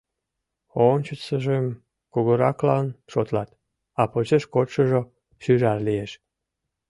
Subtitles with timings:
[0.87, 1.65] Ончычсыжым
[2.13, 3.49] кугураклан шотлат,
[4.01, 5.01] а почеш кодшыжо
[5.43, 6.11] шӱжар лиеш.